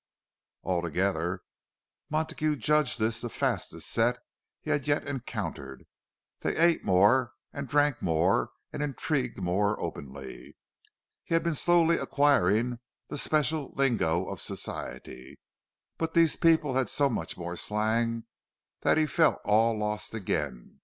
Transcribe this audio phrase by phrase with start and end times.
[0.63, 1.43] All together,
[2.09, 4.17] Montague judged this the "fastest" set
[4.59, 5.85] he had yet encountered;
[6.39, 10.57] they ate more and drank more and intrigued more openly.
[11.23, 12.79] He had been slowly acquiring
[13.09, 15.37] the special lingo of Society,
[15.99, 18.23] but these people had so much more slang
[18.81, 20.79] that he felt all lost again.